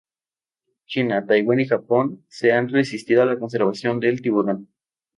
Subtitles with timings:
[0.87, 4.67] China, Taiwán y Japón se han resistido a la conservación del tiburón.